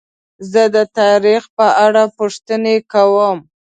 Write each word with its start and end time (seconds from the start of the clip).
زه 0.51 0.63
د 0.75 0.77
تاریخ 0.99 1.41
په 1.57 1.67
اړه 1.85 2.03
پوښتنې 2.17 2.75
کوم. 2.91 3.37